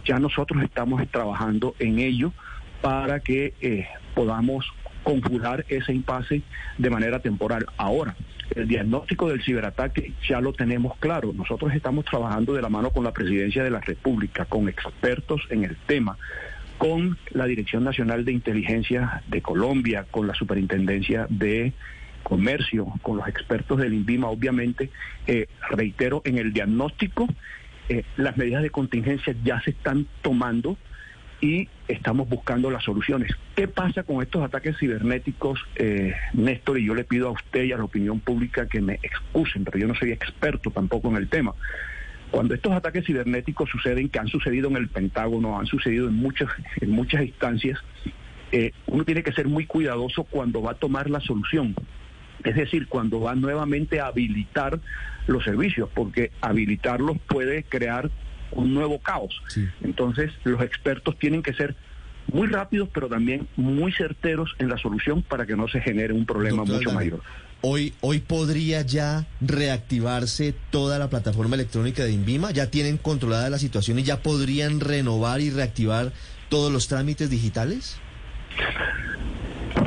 ya 0.05 0.19
nosotros 0.19 0.63
estamos 0.63 1.05
trabajando 1.09 1.75
en 1.79 1.99
ello 1.99 2.33
para 2.81 3.19
que 3.19 3.53
eh, 3.61 3.87
podamos 4.15 4.65
conjurar 5.03 5.65
ese 5.69 5.93
impasse 5.93 6.41
de 6.77 6.89
manera 6.89 7.19
temporal. 7.19 7.65
Ahora, 7.77 8.15
el 8.55 8.67
diagnóstico 8.67 9.29
del 9.29 9.43
ciberataque 9.43 10.13
ya 10.27 10.41
lo 10.41 10.53
tenemos 10.53 10.97
claro. 10.97 11.33
Nosotros 11.33 11.73
estamos 11.73 12.05
trabajando 12.05 12.53
de 12.53 12.61
la 12.61 12.69
mano 12.69 12.91
con 12.91 13.03
la 13.03 13.13
Presidencia 13.13 13.63
de 13.63 13.71
la 13.71 13.79
República, 13.79 14.45
con 14.45 14.69
expertos 14.69 15.41
en 15.49 15.63
el 15.63 15.75
tema, 15.87 16.17
con 16.77 17.17
la 17.31 17.45
Dirección 17.45 17.83
Nacional 17.83 18.25
de 18.25 18.31
Inteligencia 18.31 19.21
de 19.27 19.41
Colombia, 19.41 20.05
con 20.09 20.27
la 20.27 20.33
Superintendencia 20.33 21.27
de 21.29 21.73
Comercio, 22.23 22.87
con 23.01 23.17
los 23.17 23.27
expertos 23.27 23.79
del 23.79 23.93
INVIMA, 23.93 24.27
obviamente. 24.27 24.89
Eh, 25.27 25.47
reitero, 25.69 26.21
en 26.25 26.37
el 26.37 26.53
diagnóstico, 26.53 27.27
eh, 27.89 28.03
las 28.17 28.37
medidas 28.37 28.63
de 28.63 28.69
contingencia 28.69 29.35
ya 29.43 29.59
se 29.61 29.71
están 29.71 30.07
tomando 30.21 30.77
y 31.41 31.67
estamos 31.87 32.27
buscando 32.27 32.69
las 32.69 32.83
soluciones. 32.83 33.31
¿Qué 33.55 33.67
pasa 33.67 34.03
con 34.03 34.21
estos 34.21 34.43
ataques 34.43 34.77
cibernéticos, 34.77 35.59
eh, 35.75 36.13
Néstor? 36.33 36.79
Y 36.79 36.85
yo 36.85 36.95
le 36.95 37.03
pido 37.03 37.29
a 37.29 37.31
usted 37.31 37.63
y 37.63 37.71
a 37.71 37.77
la 37.77 37.83
opinión 37.83 38.19
pública 38.19 38.67
que 38.67 38.81
me 38.81 38.95
excusen, 39.01 39.63
pero 39.63 39.77
yo 39.77 39.87
no 39.87 39.95
soy 39.95 40.11
experto 40.11 40.71
tampoco 40.71 41.09
en 41.09 41.15
el 41.15 41.29
tema. 41.29 41.53
Cuando 42.31 42.53
estos 42.53 42.73
ataques 42.73 43.05
cibernéticos 43.05 43.69
suceden, 43.69 44.09
que 44.09 44.19
han 44.19 44.27
sucedido 44.27 44.69
en 44.69 44.77
el 44.77 44.87
Pentágono, 44.87 45.59
han 45.59 45.65
sucedido 45.65 46.07
en 46.07 46.15
muchas, 46.15 46.49
en 46.79 46.91
muchas 46.91 47.23
instancias, 47.23 47.79
eh, 48.51 48.71
uno 48.87 49.03
tiene 49.05 49.23
que 49.23 49.31
ser 49.31 49.47
muy 49.47 49.65
cuidadoso 49.65 50.23
cuando 50.25 50.61
va 50.61 50.71
a 50.71 50.75
tomar 50.75 51.09
la 51.09 51.19
solución. 51.21 51.75
Es 52.43 52.55
decir, 52.55 52.87
cuando 52.87 53.19
va 53.19 53.35
nuevamente 53.35 53.99
a 53.99 54.07
habilitar 54.07 54.79
los 55.27 55.43
servicios, 55.43 55.89
porque 55.93 56.31
habilitarlos 56.41 57.17
puede 57.27 57.63
crear 57.63 58.09
un 58.51 58.73
nuevo 58.73 58.99
caos. 58.99 59.41
Entonces, 59.81 60.31
los 60.43 60.61
expertos 60.61 61.17
tienen 61.17 61.43
que 61.43 61.53
ser 61.53 61.75
muy 62.31 62.47
rápidos, 62.47 62.89
pero 62.93 63.07
también 63.07 63.47
muy 63.55 63.91
certeros 63.91 64.55
en 64.59 64.69
la 64.69 64.77
solución 64.77 65.23
para 65.23 65.45
que 65.45 65.55
no 65.55 65.67
se 65.67 65.81
genere 65.81 66.13
un 66.13 66.25
problema 66.25 66.63
mucho 66.63 66.91
mayor. 66.91 67.21
Hoy, 67.61 67.93
hoy 67.99 68.19
podría 68.19 68.83
ya 68.83 69.27
reactivarse 69.41 70.55
toda 70.69 70.97
la 70.97 71.09
plataforma 71.09 71.55
electrónica 71.55 72.03
de 72.03 72.11
Invima. 72.11 72.51
Ya 72.51 72.71
tienen 72.71 72.97
controlada 72.97 73.49
la 73.49 73.59
situación 73.59 73.99
y 73.99 74.03
ya 74.03 74.21
podrían 74.21 74.79
renovar 74.79 75.41
y 75.41 75.49
reactivar 75.49 76.13
todos 76.47 76.71
los 76.71 76.87
trámites 76.87 77.29
digitales. 77.29 77.99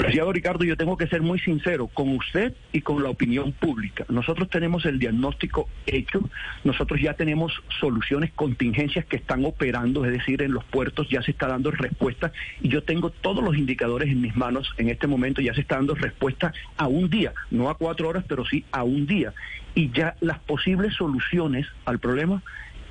Apreciado 0.02 0.32
Ricardo, 0.32 0.64
yo 0.64 0.76
tengo 0.76 0.96
que 0.96 1.06
ser 1.06 1.22
muy 1.22 1.38
sincero 1.38 1.86
con 1.86 2.08
usted 2.16 2.54
y 2.72 2.80
con 2.80 3.04
la 3.04 3.08
opinión 3.08 3.52
pública. 3.52 4.04
Nosotros 4.08 4.50
tenemos 4.50 4.84
el 4.84 4.98
diagnóstico 4.98 5.68
hecho, 5.86 6.28
nosotros 6.64 7.00
ya 7.00 7.14
tenemos 7.14 7.52
soluciones, 7.78 8.32
contingencias 8.32 9.04
que 9.04 9.14
están 9.14 9.44
operando, 9.44 10.04
es 10.04 10.10
decir, 10.10 10.42
en 10.42 10.54
los 10.54 10.64
puertos 10.64 11.08
ya 11.08 11.22
se 11.22 11.30
está 11.30 11.46
dando 11.46 11.70
respuesta 11.70 12.32
y 12.60 12.68
yo 12.68 12.82
tengo 12.82 13.10
todos 13.10 13.44
los 13.44 13.56
indicadores 13.56 14.08
en 14.08 14.20
mis 14.20 14.34
manos 14.34 14.74
en 14.76 14.88
este 14.88 15.06
momento, 15.06 15.40
ya 15.40 15.54
se 15.54 15.60
está 15.60 15.76
dando 15.76 15.94
respuesta 15.94 16.52
a 16.76 16.88
un 16.88 17.08
día, 17.08 17.32
no 17.52 17.70
a 17.70 17.78
cuatro 17.78 18.08
horas, 18.08 18.24
pero 18.26 18.44
sí 18.44 18.64
a 18.72 18.82
un 18.82 19.06
día. 19.06 19.32
Y 19.76 19.92
ya 19.92 20.16
las 20.20 20.40
posibles 20.40 20.94
soluciones 20.96 21.68
al 21.84 22.00
problema 22.00 22.42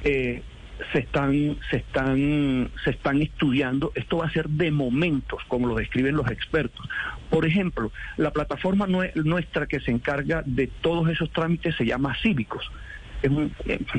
eh, 0.05 0.43
se 0.91 0.99
están, 0.99 1.57
se 1.69 1.77
están, 1.77 2.69
se 2.83 2.91
están 2.91 3.21
estudiando. 3.21 3.91
Esto 3.95 4.17
va 4.17 4.25
a 4.25 4.31
ser 4.31 4.49
de 4.49 4.71
momentos, 4.71 5.41
como 5.47 5.67
lo 5.67 5.75
describen 5.75 6.15
los 6.15 6.29
expertos. 6.29 6.87
Por 7.29 7.45
ejemplo, 7.45 7.91
la 8.17 8.31
plataforma 8.31 8.87
nuestra 8.87 9.67
que 9.67 9.79
se 9.79 9.91
encarga 9.91 10.43
de 10.45 10.67
todos 10.67 11.09
esos 11.09 11.31
trámites 11.31 11.75
se 11.75 11.85
llama 11.85 12.15
Cívicos. 12.21 12.69
Es 13.21 13.29
un, 13.29 13.53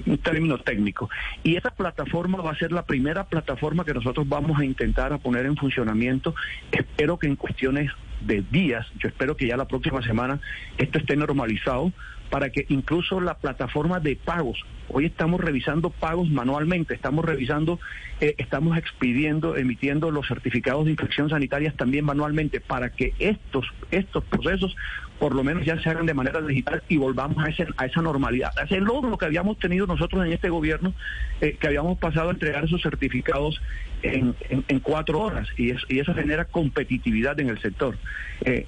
un, 0.06 0.18
término 0.18 0.58
técnico. 0.58 1.08
Y 1.44 1.54
esa 1.54 1.70
plataforma 1.70 2.42
va 2.42 2.50
a 2.50 2.56
ser 2.56 2.72
la 2.72 2.84
primera 2.84 3.24
plataforma 3.24 3.84
que 3.84 3.94
nosotros 3.94 4.28
vamos 4.28 4.58
a 4.58 4.64
intentar 4.64 5.12
a 5.12 5.18
poner 5.18 5.46
en 5.46 5.56
funcionamiento. 5.56 6.34
Espero 6.72 7.18
que 7.18 7.28
en 7.28 7.36
cuestiones 7.36 7.92
de 8.20 8.42
días, 8.50 8.86
yo 8.98 9.08
espero 9.08 9.36
que 9.36 9.46
ya 9.46 9.56
la 9.56 9.66
próxima 9.66 10.02
semana 10.02 10.40
esto 10.76 10.98
esté 10.98 11.16
normalizado 11.16 11.92
para 12.32 12.48
que 12.48 12.64
incluso 12.70 13.20
la 13.20 13.34
plataforma 13.34 14.00
de 14.00 14.16
pagos, 14.16 14.58
hoy 14.88 15.04
estamos 15.04 15.38
revisando 15.38 15.90
pagos 15.90 16.30
manualmente, 16.30 16.94
estamos 16.94 17.26
revisando, 17.26 17.78
eh, 18.22 18.34
estamos 18.38 18.78
expidiendo, 18.78 19.54
emitiendo 19.54 20.10
los 20.10 20.26
certificados 20.28 20.86
de 20.86 20.92
infección 20.92 21.28
sanitarias 21.28 21.76
también 21.76 22.06
manualmente, 22.06 22.58
para 22.58 22.88
que 22.88 23.12
estos, 23.18 23.66
estos 23.90 24.24
procesos 24.24 24.74
por 25.18 25.34
lo 25.34 25.44
menos 25.44 25.66
ya 25.66 25.78
se 25.82 25.90
hagan 25.90 26.06
de 26.06 26.14
manera 26.14 26.40
digital 26.40 26.82
y 26.88 26.96
volvamos 26.96 27.44
a, 27.44 27.50
ese, 27.50 27.66
a 27.76 27.84
esa 27.84 28.00
normalidad, 28.00 28.50
a 28.58 28.62
ese 28.62 28.80
logro 28.80 29.18
que 29.18 29.26
habíamos 29.26 29.58
tenido 29.58 29.86
nosotros 29.86 30.24
en 30.24 30.32
este 30.32 30.48
gobierno, 30.48 30.94
eh, 31.42 31.58
que 31.60 31.66
habíamos 31.66 31.98
pasado 31.98 32.30
a 32.30 32.32
entregar 32.32 32.64
esos 32.64 32.80
certificados 32.80 33.60
en, 34.02 34.34
en, 34.48 34.80
cuatro 34.80 35.20
horas 35.20 35.48
y, 35.58 35.70
eso, 35.70 35.84
y 35.90 35.98
eso 35.98 36.14
genera 36.14 36.46
competitividad 36.46 37.38
en 37.38 37.50
el 37.50 37.60
sector. 37.60 37.98
Eh, 38.46 38.66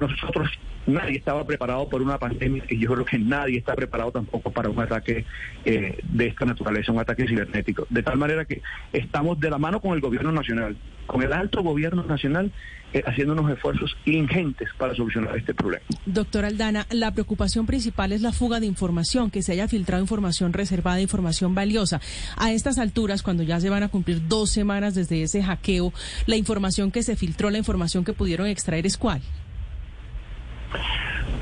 nosotros 0.00 0.50
nadie 0.86 1.18
estaba 1.18 1.44
preparado 1.46 1.88
por 1.88 2.02
una 2.02 2.18
pandemia 2.18 2.64
y 2.68 2.78
yo 2.78 2.92
creo 2.92 3.04
que 3.04 3.18
nadie 3.18 3.58
está 3.58 3.74
preparado 3.74 4.12
tampoco 4.12 4.50
para 4.50 4.68
un 4.68 4.80
ataque 4.80 5.24
eh, 5.64 5.98
de 6.02 6.26
esta 6.26 6.44
naturaleza, 6.44 6.92
un 6.92 7.00
ataque 7.00 7.26
cibernético. 7.26 7.86
De 7.90 8.02
tal 8.02 8.18
manera 8.18 8.44
que 8.44 8.62
estamos 8.92 9.38
de 9.40 9.50
la 9.50 9.58
mano 9.58 9.80
con 9.80 9.92
el 9.94 10.00
gobierno 10.00 10.32
nacional, 10.32 10.76
con 11.06 11.22
el 11.22 11.32
alto 11.32 11.62
gobierno 11.62 12.04
nacional, 12.04 12.52
eh, 12.92 13.02
haciendo 13.06 13.32
unos 13.32 13.50
esfuerzos 13.50 13.96
ingentes 14.04 14.68
para 14.78 14.94
solucionar 14.94 15.36
este 15.36 15.52
problema. 15.52 15.84
Doctor 16.06 16.44
Aldana, 16.44 16.86
la 16.90 17.10
preocupación 17.10 17.66
principal 17.66 18.12
es 18.12 18.22
la 18.22 18.32
fuga 18.32 18.60
de 18.60 18.66
información, 18.66 19.30
que 19.30 19.42
se 19.42 19.52
haya 19.52 19.66
filtrado 19.66 20.02
información 20.02 20.52
reservada, 20.52 21.00
información 21.00 21.54
valiosa. 21.54 22.00
A 22.36 22.52
estas 22.52 22.78
alturas, 22.78 23.22
cuando 23.22 23.42
ya 23.42 23.58
se 23.58 23.70
van 23.70 23.82
a 23.82 23.88
cumplir 23.88 24.28
dos 24.28 24.50
semanas 24.50 24.94
desde 24.94 25.22
ese 25.22 25.42
hackeo, 25.42 25.92
la 26.26 26.36
información 26.36 26.92
que 26.92 27.02
se 27.02 27.16
filtró, 27.16 27.50
la 27.50 27.58
información 27.58 28.04
que 28.04 28.12
pudieron 28.12 28.46
extraer 28.46 28.86
es 28.86 28.96
cuál? 28.96 29.22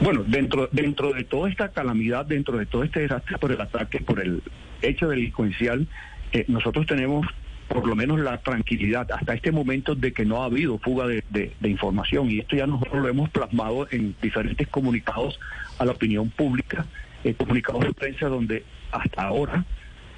Bueno, 0.02 0.24
dentro, 0.26 0.68
dentro 0.72 1.12
de 1.12 1.22
toda 1.22 1.48
esta 1.48 1.68
calamidad, 1.68 2.26
dentro 2.26 2.58
de 2.58 2.66
todo 2.66 2.82
este 2.82 3.00
desastre 3.00 3.38
por 3.38 3.52
el 3.52 3.60
ataque, 3.60 4.00
por 4.00 4.18
el 4.18 4.42
hecho 4.80 5.08
delincuencial, 5.08 5.86
eh, 6.32 6.44
nosotros 6.48 6.86
tenemos 6.86 7.24
por 7.68 7.86
lo 7.86 7.94
menos 7.94 8.18
la 8.18 8.38
tranquilidad 8.38 9.10
hasta 9.12 9.32
este 9.34 9.52
momento 9.52 9.94
de 9.94 10.12
que 10.12 10.24
no 10.24 10.42
ha 10.42 10.46
habido 10.46 10.78
fuga 10.78 11.06
de, 11.06 11.52
información 11.62 12.30
y 12.30 12.40
esto 12.40 12.56
ya 12.56 12.66
nosotros 12.66 13.00
lo 13.00 13.08
hemos 13.08 13.30
plasmado 13.30 13.86
en 13.92 14.16
diferentes 14.20 14.66
comunicados 14.66 15.38
a 15.78 15.84
la 15.84 15.92
opinión 15.92 16.30
pública, 16.30 16.84
eh, 17.22 17.34
comunicados 17.34 17.84
de 17.84 17.94
prensa 17.94 18.26
donde 18.26 18.64
hasta 18.90 19.22
ahora, 19.22 19.64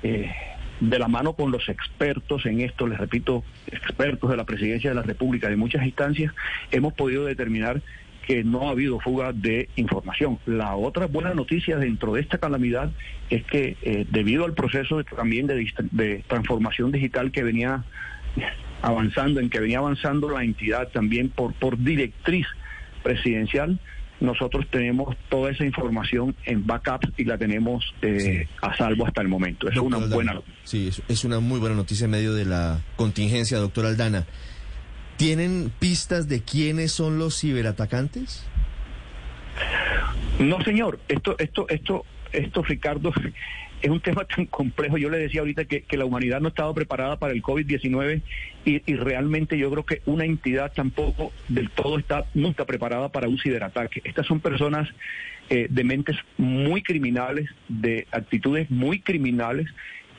eh, 0.03 0.33
de 0.81 0.99
la 0.99 1.09
mano 1.09 1.35
con 1.35 1.53
los 1.53 1.69
expertos 1.69 2.47
en 2.47 2.63
esto, 2.63 2.87
les 2.87 2.99
repito, 2.99 3.45
expertos 3.67 4.31
de 4.31 4.37
la 4.39 4.45
Presidencia 4.45 4.91
de 4.91 4.97
la 4.97 5.03
República, 5.03 5.51
de 5.51 5.57
muchas 5.57 5.85
instancias, 5.85 6.33
hemos 6.71 6.95
podido 6.95 7.27
determinar 7.27 7.83
que 8.27 8.45
no 8.45 8.69
ha 8.69 8.71
habido 8.71 9.01
fuga 9.01 9.33
de 9.33 9.69
información. 9.77 10.39
La 10.47 10.77
otra 10.77 11.07
buena 11.07 11.35
noticia 11.35 11.77
dentro 11.77 12.15
de 12.15 12.23
esta 12.23 12.39
calamidad 12.39 12.91
es 13.31 13.45
que 13.45 13.77
eh, 13.83 14.07
debido 14.11 14.45
al 14.45 14.55
proceso 14.55 15.03
también 15.05 15.47
de, 15.47 16.25
transformación 16.27 16.93
digital 16.93 17.31
que 17.31 17.43
venía 17.43 17.85
avanzando, 18.83 19.41
en 19.41 19.51
que 19.51 19.61
venía 19.61 19.79
avanzando 19.79 20.29
la 20.29 20.43
entidad 20.43 20.89
también 20.89 21.29
por, 21.29 21.53
por 21.55 21.79
directriz 21.79 22.47
presidencial, 23.03 23.79
nosotros 24.21 24.67
tenemos 24.71 25.17
toda 25.29 25.51
esa 25.51 25.65
información 25.65 26.35
en 26.47 26.67
backup 26.67 27.13
y 27.17 27.25
la 27.25 27.37
tenemos 27.37 27.85
eh, 28.01 28.49
a 28.63 28.77
salvo 28.77 29.07
hasta 29.07 29.21
el 29.21 29.29
momento. 29.29 29.69
Es 29.69 29.77
una 29.77 29.99
buena. 29.99 30.41
Sí, 30.63 30.91
es 31.09 31.25
una 31.25 31.41
muy 31.41 31.61
buena 31.61 31.77
noticia 31.77 32.07
en 32.07 32.13
medio 32.13 32.33
de 32.33 32.45
la 32.45 32.81
contingencia, 32.97 33.59
doctor 33.59 33.87
Aldana. 33.87 34.25
¿Tienen 35.17 35.71
pistas 35.79 36.29
de 36.29 36.43
quiénes 36.43 36.93
son 36.93 37.19
los 37.19 37.39
ciberatacantes? 37.39 38.45
No, 40.39 40.61
señor. 40.63 40.99
Esto, 41.09 41.37
esto, 41.39 41.67
esto, 41.69 42.05
esto, 42.33 42.63
Ricardo, 42.63 43.13
es 43.83 43.91
un 43.91 44.01
tema 44.01 44.25
tan 44.25 44.47
complejo. 44.47 44.99
Yo 44.99 45.11
le 45.11 45.19
decía 45.19 45.41
ahorita 45.41 45.67
que, 45.67 45.85
la 45.97 46.05
humanidad 46.05 46.41
no 46.41 46.49
estaba 46.49 46.75
preparada 46.75 47.19
para 47.19 47.33
el 47.33 47.43
COVID-19 47.43 48.23
y, 48.65 48.79
realmente 48.97 49.57
yo 49.57 49.71
creo 49.71 49.85
que 49.85 50.03
una 50.07 50.25
entidad 50.25 50.73
tampoco 50.73 51.33
del 51.49 51.71
todo 51.71 51.99
está 51.99 52.25
nunca 52.35 52.65
preparada 52.65 53.11
para 53.11 53.29
un 53.29 53.39
ciberataque. 53.39 54.03
Estas 54.05 54.27
son 54.27 54.41
personas 54.41 54.89
eh, 55.51 55.69
de 55.71 55.85
mentes 55.85 56.17
muy 56.39 56.83
criminales, 56.83 57.49
de 57.69 58.09
actitudes 58.11 58.71
muy 58.71 59.01
criminales 59.01 59.69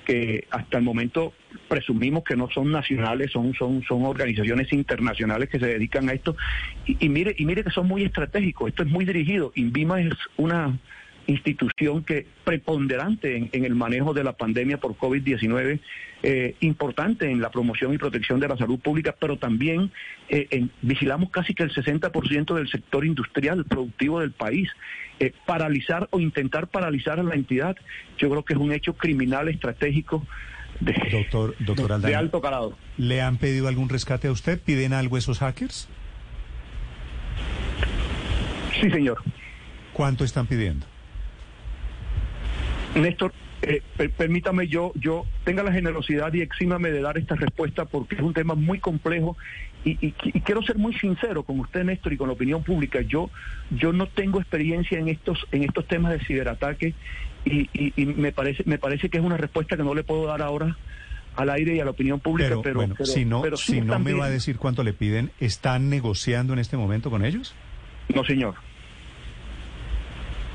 que 0.05 0.47
hasta 0.51 0.77
el 0.77 0.83
momento 0.83 1.33
presumimos 1.67 2.23
que 2.23 2.35
no 2.35 2.49
son 2.49 2.71
nacionales, 2.71 3.31
son, 3.31 3.53
son, 3.53 3.83
son 3.83 4.05
organizaciones 4.05 4.71
internacionales 4.71 5.49
que 5.49 5.59
se 5.59 5.67
dedican 5.67 6.07
a 6.09 6.13
esto. 6.13 6.37
Y, 6.85 7.09
mire, 7.09 7.35
y 7.37 7.45
mire 7.45 7.63
que 7.63 7.71
son 7.71 7.87
muy 7.87 8.03
estratégicos, 8.03 8.69
esto 8.69 8.83
es 8.83 8.89
muy 8.89 9.03
dirigido. 9.03 9.51
INVIMA 9.55 10.01
es 10.01 10.13
una 10.37 10.77
institución 11.27 12.03
que 12.03 12.25
preponderante 12.43 13.49
en, 13.51 13.65
el 13.65 13.75
manejo 13.75 14.13
de 14.13 14.23
la 14.23 14.33
pandemia 14.33 14.79
por 14.79 14.95
COVID-19, 14.95 15.79
eh, 16.23 16.55
importante 16.59 17.29
en 17.29 17.41
la 17.41 17.51
promoción 17.51 17.93
y 17.93 17.97
protección 17.97 18.39
de 18.39 18.47
la 18.47 18.57
salud 18.57 18.79
pública, 18.79 19.15
pero 19.19 19.37
también 19.37 19.91
eh, 20.29 20.67
vigilamos 20.81 21.29
casi 21.29 21.53
que 21.53 21.63
el 21.63 21.73
60% 21.73 22.53
del 22.53 22.67
sector 22.69 23.05
industrial 23.05 23.65
productivo 23.65 24.19
del 24.19 24.31
país. 24.31 24.69
Eh, 25.19 25.31
paralizar 25.45 26.09
o 26.11 26.19
intentar 26.19 26.67
paralizar 26.67 27.21
a 27.21 27.23
la 27.23 27.35
entidad, 27.35 27.77
yo 28.17 28.29
creo 28.29 28.43
que 28.43 28.53
es 28.53 28.59
un 28.59 28.73
hecho 28.73 28.97
criminal 28.97 29.47
estratégico 29.47 30.27
de, 30.81 30.93
doctor, 31.09 31.55
doctor 31.59 32.01
de 32.01 32.15
alto 32.15 32.41
calado. 32.41 32.77
¿Le 32.97 33.21
han 33.21 33.37
pedido 33.37 33.69
algún 33.69 33.87
rescate 33.87 34.27
a 34.27 34.31
usted? 34.31 34.59
¿Piden 34.59 34.91
algo 34.91 35.17
esos 35.17 35.39
hackers? 35.39 35.87
Sí, 38.81 38.89
señor. 38.89 39.21
¿Cuánto 39.93 40.25
están 40.25 40.47
pidiendo? 40.47 40.85
Néstor, 42.95 43.33
eh, 43.61 43.81
per- 43.97 44.11
permítame 44.11 44.67
yo, 44.67 44.91
yo 44.95 45.25
tenga 45.43 45.63
la 45.63 45.71
generosidad 45.71 46.33
y 46.33 46.41
exímame 46.41 46.91
de 46.91 47.01
dar 47.01 47.17
esta 47.17 47.35
respuesta 47.35 47.85
porque 47.85 48.15
es 48.15 48.21
un 48.21 48.33
tema 48.33 48.55
muy 48.55 48.79
complejo 48.79 49.37
y, 49.83 49.91
y- 50.05 50.13
y 50.23 50.41
quiero 50.41 50.61
ser 50.63 50.77
muy 50.77 50.93
sincero 50.93 51.43
con 51.43 51.59
usted, 51.59 51.83
Néstor, 51.83 52.13
y 52.13 52.17
con 52.17 52.27
la 52.27 52.33
opinión 52.33 52.63
pública. 52.63 53.01
Yo, 53.01 53.29
yo 53.71 53.91
no 53.93 54.07
tengo 54.07 54.39
experiencia 54.39 54.97
en 54.97 55.09
estos, 55.09 55.45
en 55.51 55.63
estos 55.63 55.85
temas 55.87 56.13
de 56.13 56.19
ciberataque 56.25 56.93
y, 57.45 57.69
me 58.03 58.31
parece, 58.31 58.63
me 58.65 58.79
parece 58.79 59.09
que 59.09 59.17
es 59.19 59.23
una 59.23 59.37
respuesta 59.37 59.77
que 59.77 59.83
no 59.83 59.93
le 59.93 60.03
puedo 60.03 60.25
dar 60.25 60.41
ahora 60.41 60.75
al 61.35 61.49
aire 61.49 61.75
y 61.75 61.79
a 61.79 61.85
la 61.85 61.91
opinión 61.91 62.19
pública. 62.19 62.49
Pero, 62.49 62.61
Pero, 62.63 62.75
bueno, 62.79 62.95
pero- 62.97 63.11
si 63.11 63.25
no, 63.25 63.41
pero 63.41 63.57
sí 63.57 63.73
si 63.73 63.81
no 63.81 63.99
me 63.99 64.13
va 64.13 64.25
a 64.25 64.29
decir 64.29 64.57
cuánto 64.57 64.83
le 64.83 64.93
piden, 64.93 65.31
¿están 65.39 65.89
negociando 65.89 66.53
en 66.53 66.59
este 66.59 66.77
momento 66.77 67.09
con 67.11 67.23
ellos? 67.25 67.53
No, 68.13 68.23
señor. 68.23 68.55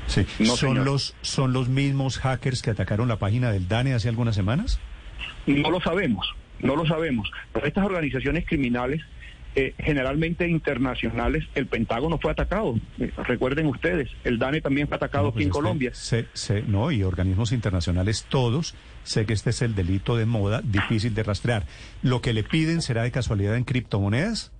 Sí. 0.07 0.25
No, 0.39 0.45
¿Son, 0.47 0.57
señor. 0.71 0.85
los, 0.85 1.15
¿Son 1.21 1.53
los 1.53 1.69
mismos 1.69 2.17
hackers 2.19 2.61
que 2.61 2.69
atacaron 2.71 3.07
la 3.07 3.17
página 3.17 3.51
del 3.51 3.67
DANE 3.67 3.93
hace 3.93 4.09
algunas 4.09 4.35
semanas? 4.35 4.79
No 5.47 5.69
lo 5.69 5.79
sabemos, 5.81 6.27
no 6.59 6.75
lo 6.75 6.85
sabemos. 6.85 7.31
Pero 7.53 7.65
estas 7.65 7.85
organizaciones 7.85 8.45
criminales, 8.45 9.01
eh, 9.55 9.73
generalmente 9.79 10.47
internacionales, 10.47 11.45
el 11.55 11.67
Pentágono 11.67 12.17
fue 12.19 12.31
atacado. 12.31 12.75
Eh, 12.99 13.11
recuerden 13.25 13.67
ustedes, 13.67 14.09
el 14.23 14.37
DANE 14.39 14.61
también 14.61 14.87
fue 14.87 14.97
atacado 14.97 15.23
No, 15.25 15.29
aquí 15.29 15.35
pues 15.35 15.45
en 15.45 15.51
Colombia. 15.51 15.91
sé- 15.93 16.27
sé- 16.33 16.63
no, 16.67 16.91
y 16.91 17.03
organismos 17.03 17.51
internacionales 17.51 18.25
todos. 18.29 18.75
Sé 19.03 19.25
que 19.25 19.33
este 19.33 19.49
es 19.49 19.61
el 19.61 19.73
delito 19.75 20.15
de 20.15 20.25
moda, 20.25 20.61
difícil 20.63 21.13
de 21.15 21.23
rastrear. 21.23 21.65
¿Lo 22.03 22.21
que 22.21 22.33
le 22.33 22.43
piden 22.43 22.81
será 22.81 23.03
de 23.03 23.11
casualidad 23.11 23.55
en 23.55 23.63
criptomonedas? 23.63 24.51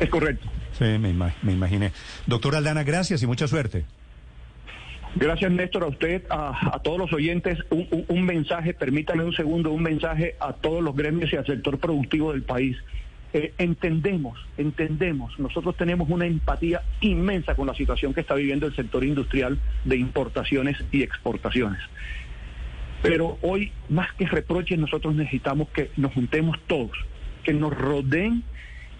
Es 0.00 0.08
correcto. 0.10 0.48
Sí, 0.78 0.84
me, 0.98 1.10
ima- 1.10 1.34
me 1.42 1.52
imaginé. 1.52 1.92
Doctor 2.26 2.56
Aldana, 2.56 2.82
gracias 2.84 3.22
y 3.22 3.26
mucha 3.26 3.46
suerte. 3.48 3.84
Gracias, 5.16 5.52
Néstor, 5.52 5.84
a 5.84 5.86
usted, 5.86 6.24
a, 6.28 6.80
todos 6.82 6.98
los 6.98 7.12
oyentes. 7.12 7.58
Un 7.70 8.24
mensaje, 8.24 8.74
permítame 8.74 9.22
un 9.24 9.32
segundo, 9.32 9.70
un 9.70 9.82
mensaje 9.82 10.34
a 10.40 10.52
todos 10.54 10.82
los 10.82 10.96
gremios 10.96 11.32
y 11.32 11.36
al 11.36 11.46
sector 11.46 11.78
productivo 11.78 12.32
del 12.32 12.42
país. 12.42 12.76
Eh, 13.32 13.52
entendemos, 13.58 14.38
entendemos, 14.58 15.36
nosotros 15.40 15.76
tenemos 15.76 16.08
una 16.08 16.24
empatía 16.26 16.82
inmensa 17.00 17.54
con 17.56 17.66
la 17.66 17.74
situación 17.74 18.14
que 18.14 18.20
está 18.20 18.34
viviendo 18.34 18.66
el 18.66 18.74
sector 18.76 19.04
industrial 19.04 19.58
de 19.84 19.96
importaciones 19.96 20.76
y 20.92 21.02
exportaciones. 21.02 21.80
Pero 23.02 23.38
hoy, 23.42 23.70
más 23.88 24.12
que 24.14 24.26
reproches, 24.26 24.78
nosotros 24.78 25.14
necesitamos 25.14 25.68
que 25.70 25.90
nos 25.96 26.12
juntemos 26.12 26.58
todos, 26.66 26.92
que 27.44 27.52
nos 27.52 27.72
rodeen 27.76 28.42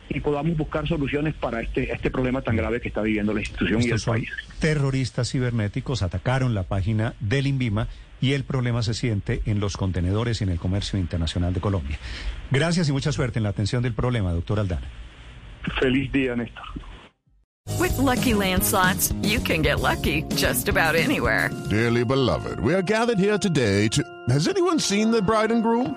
y 0.08 0.20
podamos 0.20 0.56
buscar 0.56 0.86
soluciones 0.86 1.34
para 1.34 1.60
este, 1.60 1.92
este 1.92 2.10
problema 2.10 2.42
tan 2.42 2.56
grave 2.56 2.80
que 2.80 2.88
está 2.88 3.02
viviendo 3.02 3.32
la 3.32 3.40
institución 3.40 3.80
y 3.80 3.84
el 3.84 3.90
Estos 3.90 4.02
son 4.02 4.14
país. 4.16 4.28
terroristas 4.58 5.30
cibernéticos, 5.30 6.02
atacaron 6.02 6.54
la 6.54 6.64
página 6.64 7.14
del 7.20 7.46
INVIMA 7.46 7.88
y 8.20 8.32
el 8.32 8.44
problema 8.44 8.82
se 8.82 8.94
siente 8.94 9.42
en 9.46 9.60
los 9.60 9.76
contenedores 9.76 10.40
y 10.40 10.44
en 10.44 10.50
el 10.50 10.58
comercio 10.58 10.98
internacional 10.98 11.52
de 11.52 11.60
Colombia. 11.60 11.98
Gracias 12.50 12.88
y 12.88 12.92
mucha 12.92 13.12
suerte 13.12 13.38
en 13.38 13.42
la 13.42 13.48
atención 13.50 13.82
del 13.82 13.92
problema, 13.94 14.32
doctor 14.32 14.60
Aldana. 14.60 14.86
Feliz 15.80 16.10
día, 16.12 16.36
Néstor. 16.36 16.62
With 17.80 17.96
Lucky 17.98 18.34
Land 18.34 18.62
slots, 18.62 19.12
you 19.22 19.40
can 19.40 19.62
get 19.62 19.80
lucky 19.80 20.22
just 20.36 20.68
about 20.68 20.94
anywhere. 20.94 21.50
Dearly 21.70 22.04
beloved, 22.04 22.60
we 22.60 22.74
are 22.74 22.82
gathered 22.82 23.18
here 23.18 23.38
today 23.38 23.88
to. 23.88 24.02
Has 24.28 24.46
anyone 24.48 24.78
seen 24.78 25.10
the 25.10 25.22
bride 25.22 25.50
and 25.50 25.62
groom? 25.62 25.96